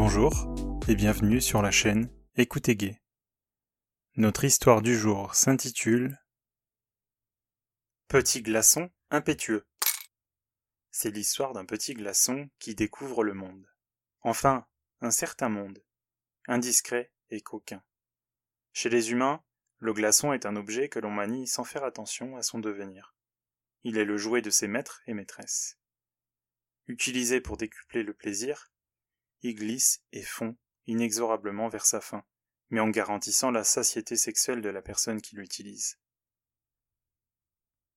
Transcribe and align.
Bonjour 0.00 0.32
et 0.86 0.94
bienvenue 0.94 1.40
sur 1.40 1.60
la 1.60 1.72
chaîne 1.72 2.08
Écoutez 2.36 2.76
Gay. 2.76 3.02
Notre 4.14 4.44
histoire 4.44 4.80
du 4.80 4.96
jour 4.96 5.34
s'intitule 5.34 6.16
Petit 8.06 8.42
glaçon 8.42 8.92
impétueux. 9.10 9.66
C'est 10.92 11.10
l'histoire 11.10 11.52
d'un 11.52 11.64
petit 11.64 11.94
glaçon 11.94 12.48
qui 12.60 12.76
découvre 12.76 13.24
le 13.24 13.34
monde. 13.34 13.66
Enfin, 14.20 14.68
un 15.00 15.10
certain 15.10 15.48
monde, 15.48 15.82
indiscret 16.46 17.10
et 17.30 17.40
coquin. 17.40 17.82
Chez 18.72 18.90
les 18.90 19.10
humains, 19.10 19.42
le 19.78 19.92
glaçon 19.92 20.32
est 20.32 20.46
un 20.46 20.54
objet 20.54 20.88
que 20.88 21.00
l'on 21.00 21.10
manie 21.10 21.48
sans 21.48 21.64
faire 21.64 21.82
attention 21.82 22.36
à 22.36 22.44
son 22.44 22.60
devenir. 22.60 23.16
Il 23.82 23.98
est 23.98 24.04
le 24.04 24.16
jouet 24.16 24.42
de 24.42 24.50
ses 24.50 24.68
maîtres 24.68 25.02
et 25.08 25.12
maîtresses. 25.12 25.76
Utilisé 26.86 27.40
pour 27.40 27.56
décupler 27.56 28.04
le 28.04 28.14
plaisir, 28.14 28.70
il 29.42 29.54
glisse 29.54 30.02
et 30.12 30.22
fond 30.22 30.56
inexorablement 30.86 31.68
vers 31.68 31.86
sa 31.86 32.00
fin, 32.00 32.24
mais 32.70 32.80
en 32.80 32.88
garantissant 32.88 33.50
la 33.50 33.64
satiété 33.64 34.16
sexuelle 34.16 34.62
de 34.62 34.68
la 34.68 34.82
personne 34.82 35.20
qui 35.20 35.36
l'utilise. 35.36 35.98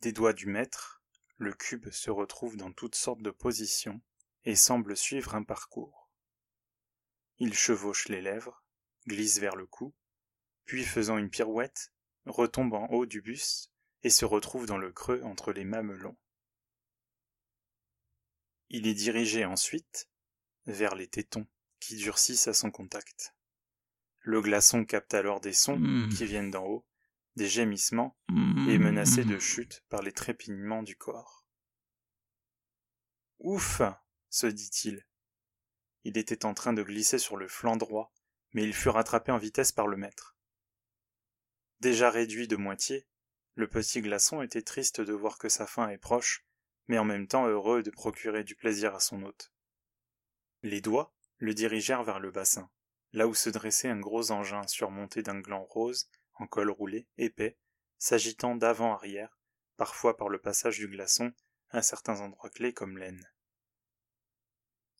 Des 0.00 0.12
doigts 0.12 0.32
du 0.32 0.46
maître, 0.46 1.02
le 1.36 1.52
cube 1.52 1.90
se 1.90 2.10
retrouve 2.10 2.56
dans 2.56 2.72
toutes 2.72 2.94
sortes 2.94 3.22
de 3.22 3.30
positions 3.30 4.00
et 4.44 4.56
semble 4.56 4.96
suivre 4.96 5.34
un 5.34 5.42
parcours. 5.42 6.10
Il 7.38 7.54
chevauche 7.54 8.08
les 8.08 8.20
lèvres, 8.20 8.64
glisse 9.06 9.38
vers 9.38 9.54
le 9.54 9.66
cou, 9.66 9.94
puis 10.64 10.84
faisant 10.84 11.18
une 11.18 11.30
pirouette, 11.30 11.92
retombe 12.26 12.74
en 12.74 12.86
haut 12.88 13.06
du 13.06 13.22
buste 13.22 13.72
et 14.02 14.10
se 14.10 14.24
retrouve 14.24 14.66
dans 14.66 14.78
le 14.78 14.92
creux 14.92 15.22
entre 15.22 15.52
les 15.52 15.64
mamelons. 15.64 16.16
Il 18.70 18.86
est 18.86 18.94
dirigé 18.94 19.44
ensuite 19.44 20.08
vers 20.68 20.94
les 20.94 21.08
tétons 21.08 21.46
qui 21.80 21.96
durcissent 21.96 22.46
à 22.46 22.54
son 22.54 22.70
contact. 22.70 23.34
Le 24.20 24.40
glaçon 24.40 24.84
capte 24.84 25.14
alors 25.14 25.40
des 25.40 25.52
sons 25.54 25.78
Mmh. 25.78 26.08
qui 26.10 26.26
viennent 26.26 26.50
d'en 26.50 26.64
haut, 26.66 26.86
des 27.36 27.48
gémissements 27.48 28.16
Mmh. 28.28 28.68
et 28.68 28.78
menacé 28.78 29.24
de 29.24 29.38
chute 29.38 29.82
par 29.88 30.02
les 30.02 30.12
trépignements 30.12 30.82
du 30.82 30.96
corps. 30.96 31.46
Ouf 33.38 33.80
se 34.28 34.46
dit-il. 34.46 35.06
Il 36.04 36.18
était 36.18 36.44
en 36.44 36.54
train 36.54 36.72
de 36.72 36.82
glisser 36.82 37.18
sur 37.18 37.36
le 37.36 37.48
flanc 37.48 37.76
droit, 37.76 38.12
mais 38.52 38.62
il 38.64 38.74
fut 38.74 38.88
rattrapé 38.88 39.32
en 39.32 39.38
vitesse 39.38 39.72
par 39.72 39.86
le 39.86 39.96
maître. 39.96 40.36
Déjà 41.80 42.10
réduit 42.10 42.48
de 42.48 42.56
moitié, 42.56 43.06
le 43.54 43.68
petit 43.68 44.00
glaçon 44.02 44.42
était 44.42 44.62
triste 44.62 45.00
de 45.00 45.12
voir 45.12 45.38
que 45.38 45.48
sa 45.48 45.66
fin 45.66 45.88
est 45.88 45.98
proche, 45.98 46.44
mais 46.88 46.98
en 46.98 47.04
même 47.04 47.26
temps 47.28 47.46
heureux 47.46 47.82
de 47.82 47.90
procurer 47.90 48.44
du 48.44 48.54
plaisir 48.54 48.94
à 48.94 49.00
son 49.00 49.22
hôte. 49.22 49.52
Les 50.62 50.80
doigts 50.80 51.14
le 51.38 51.54
dirigèrent 51.54 52.02
vers 52.02 52.18
le 52.18 52.30
bassin, 52.30 52.70
là 53.12 53.28
où 53.28 53.34
se 53.34 53.50
dressait 53.50 53.88
un 53.88 54.00
gros 54.00 54.32
engin 54.32 54.66
surmonté 54.66 55.22
d'un 55.22 55.38
gland 55.40 55.64
rose, 55.64 56.10
en 56.34 56.46
col 56.46 56.70
roulé, 56.70 57.06
épais, 57.16 57.58
s'agitant 57.98 58.56
d'avant-arrière, 58.56 59.38
parfois 59.76 60.16
par 60.16 60.28
le 60.28 60.40
passage 60.40 60.78
du 60.78 60.88
glaçon 60.88 61.32
à 61.70 61.82
certains 61.82 62.20
endroits 62.20 62.50
clés 62.50 62.72
comme 62.72 62.98
l'aine. 62.98 63.24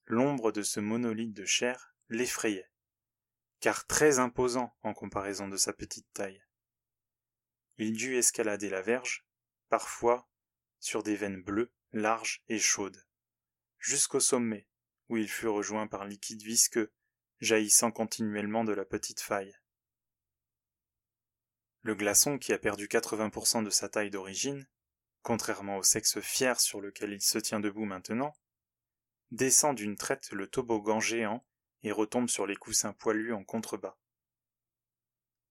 L'ombre 0.06 0.52
de 0.52 0.62
ce 0.62 0.80
monolithe 0.80 1.34
de 1.34 1.44
chair 1.44 1.94
l'effrayait, 2.08 2.70
car 3.60 3.86
très 3.86 4.18
imposant 4.18 4.76
en 4.82 4.94
comparaison 4.94 5.48
de 5.48 5.56
sa 5.56 5.72
petite 5.72 6.10
taille. 6.12 6.42
Il 7.76 7.96
dut 7.96 8.16
escalader 8.16 8.70
la 8.70 8.82
verge, 8.82 9.26
parfois 9.68 10.28
sur 10.78 11.02
des 11.02 11.16
veines 11.16 11.42
bleues, 11.42 11.72
larges 11.92 12.42
et 12.48 12.58
chaudes, 12.58 13.06
jusqu'au 13.78 14.20
sommet, 14.20 14.68
où 15.08 15.16
il 15.16 15.28
fut 15.28 15.48
rejoint 15.48 15.86
par 15.86 16.04
liquide 16.04 16.42
visqueux, 16.42 16.92
jaillissant 17.40 17.90
continuellement 17.90 18.64
de 18.64 18.72
la 18.72 18.84
petite 18.84 19.20
faille. 19.20 19.56
Le 21.82 21.94
glaçon, 21.94 22.38
qui 22.38 22.52
a 22.52 22.58
perdu 22.58 22.86
80% 22.86 23.64
de 23.64 23.70
sa 23.70 23.88
taille 23.88 24.10
d'origine, 24.10 24.68
contrairement 25.22 25.76
au 25.76 25.82
sexe 25.82 26.20
fier 26.20 26.60
sur 26.60 26.80
lequel 26.80 27.12
il 27.12 27.22
se 27.22 27.38
tient 27.38 27.60
debout 27.60 27.84
maintenant, 27.84 28.34
descend 29.30 29.76
d'une 29.76 29.96
traite 29.96 30.30
le 30.32 30.46
toboggan 30.46 31.00
géant 31.00 31.46
et 31.82 31.92
retombe 31.92 32.28
sur 32.28 32.46
les 32.46 32.56
coussins 32.56 32.92
poilus 32.92 33.32
en 33.32 33.44
contrebas. 33.44 33.96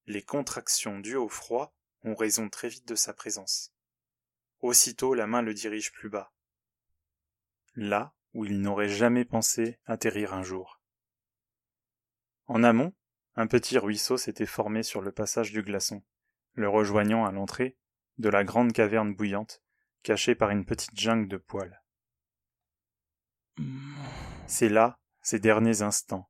Les 0.05 0.23
contractions 0.23 0.99
dues 0.99 1.15
au 1.15 1.29
froid 1.29 1.75
ont 2.03 2.15
raison 2.15 2.49
très 2.49 2.69
vite 2.69 2.87
de 2.87 2.95
sa 2.95 3.13
présence. 3.13 3.73
Aussitôt 4.59 5.13
la 5.13 5.27
main 5.27 5.41
le 5.41 5.53
dirige 5.53 5.91
plus 5.91 6.09
bas. 6.09 6.33
Là 7.75 8.16
où 8.33 8.45
il 8.45 8.61
n'aurait 8.61 8.89
jamais 8.89 9.25
pensé 9.25 9.79
atterrir 9.85 10.33
un 10.33 10.43
jour. 10.43 10.81
En 12.45 12.63
amont, 12.63 12.93
un 13.35 13.47
petit 13.47 13.77
ruisseau 13.77 14.17
s'était 14.17 14.45
formé 14.45 14.83
sur 14.83 15.01
le 15.01 15.11
passage 15.11 15.51
du 15.51 15.61
glaçon, 15.61 16.03
le 16.53 16.69
rejoignant 16.69 17.25
à 17.25 17.31
l'entrée 17.31 17.77
de 18.17 18.29
la 18.29 18.43
grande 18.43 18.73
caverne 18.73 19.13
bouillante, 19.13 19.61
cachée 20.03 20.33
par 20.35 20.49
une 20.49 20.65
petite 20.65 20.97
jungle 20.97 21.27
de 21.27 21.37
poils. 21.37 21.81
C'est 24.47 24.69
là 24.69 24.99
ses 25.21 25.39
derniers 25.39 25.81
instants, 25.81 26.29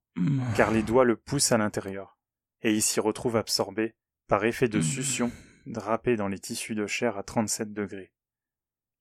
car 0.55 0.71
les 0.71 0.81
doigts 0.81 1.05
le 1.05 1.17
poussent 1.17 1.51
à 1.51 1.57
l'intérieur, 1.57 2.17
et 2.61 2.73
il 2.73 2.81
s'y 2.81 2.99
retrouve 2.99 3.35
absorbé, 3.35 3.95
par 4.27 4.43
effet 4.43 4.67
de 4.67 4.81
succion, 4.81 5.31
drapé 5.67 6.15
dans 6.15 6.27
les 6.27 6.39
tissus 6.39 6.73
de 6.75 6.87
chair 6.87 7.17
à 7.17 7.23
37 7.23 7.73
degrés. 7.73 8.11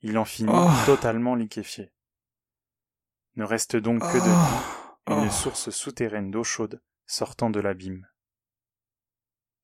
Il 0.03 0.19
en 0.19 0.25
finit 0.25 0.53
Oh. 0.53 0.69
totalement 0.84 1.34
liquéfié. 1.34 1.91
Ne 3.37 3.45
reste 3.45 3.77
donc 3.77 4.01
que 4.01 4.19
de 4.19 4.31
Oh. 5.09 5.13
une 5.21 5.29
Oh. 5.29 5.31
source 5.31 5.71
souterraine 5.71 6.31
d'eau 6.31 6.45
chaude 6.45 6.81
sortant 7.07 7.51
de 7.51 7.61
l'abîme. 7.61 8.07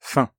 Fin. 0.00 0.31